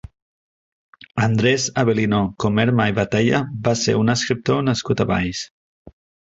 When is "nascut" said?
4.73-5.07